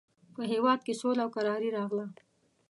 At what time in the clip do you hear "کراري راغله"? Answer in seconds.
1.35-2.05